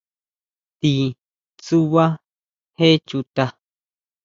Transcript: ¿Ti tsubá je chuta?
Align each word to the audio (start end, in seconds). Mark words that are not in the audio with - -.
¿Ti 0.79 0.93
tsubá 1.61 2.05
je 2.77 2.87
chuta? 3.07 3.45